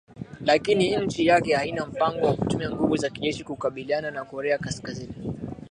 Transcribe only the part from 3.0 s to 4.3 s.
kijeshi kukabiliana na